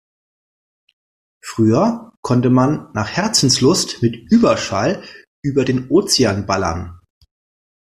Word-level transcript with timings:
Früher 1.45 2.13
konnte 2.23 2.49
man 2.49 2.89
nach 2.95 3.07
Herzenslust 3.07 4.01
mit 4.01 4.15
Überschall 4.31 5.03
über 5.43 5.63
den 5.63 5.91
Ozean 5.91 6.47
ballern. 6.47 6.99